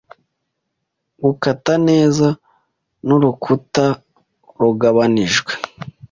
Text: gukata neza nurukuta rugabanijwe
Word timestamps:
gukata 1.23 1.73
neza 1.89 2.27
nurukuta 3.05 3.85
rugabanijwe 4.61 5.51